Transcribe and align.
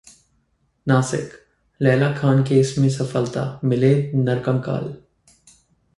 नासिकः 0.87 1.37
Laila 1.81 2.11
Khan 2.17 2.43
case 2.43 2.75
में 2.77 2.89
सफलता, 2.89 3.59
मिले 3.63 4.11
नरकंकाल 4.15 4.93